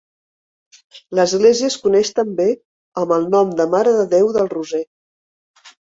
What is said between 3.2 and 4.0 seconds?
nom de Mare